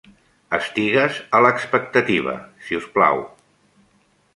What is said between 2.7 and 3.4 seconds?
us plau.